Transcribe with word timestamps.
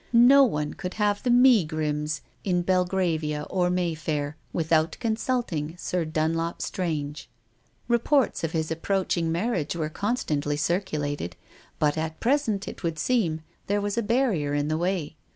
No 0.13 0.43
one 0.43 0.73
could 0.73 0.95
have 0.95 1.21
the 1.21 1.29
megrims 1.29 2.21
in 2.43 2.63
Belgravia 2.63 3.43
or 3.51 3.69
Mayfair 3.69 4.35
without 4.51 4.97
consulting 4.99 5.77
Sir 5.77 6.05
Dunlop 6.05 6.59
Strange. 6.63 7.29
Reports 7.87 8.43
of 8.43 8.51
his 8.51 8.71
approaching 8.71 9.31
marriage 9.31 9.75
were 9.75 9.89
constantly 9.89 10.57
circulated, 10.57 11.35
but 11.77 11.99
at 11.99 12.19
present, 12.19 12.67
it 12.67 12.81
would 12.81 12.97
seem, 12.97 13.41
there 13.67 13.79
was 13.79 13.95
a 13.95 14.01
barrier 14.01 14.55
in 14.55 14.69
the 14.69 14.77
way. 14.79 15.17